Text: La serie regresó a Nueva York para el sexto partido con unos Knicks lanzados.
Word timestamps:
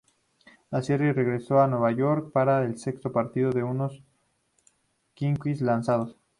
La 0.71 0.81
serie 0.81 1.13
regresó 1.13 1.61
a 1.61 1.67
Nueva 1.67 1.91
York 1.91 2.31
para 2.31 2.63
el 2.65 2.79
sexto 2.79 3.11
partido 3.11 3.51
con 3.51 3.61
unos 3.65 4.01
Knicks 5.15 5.61
lanzados. 5.61 6.17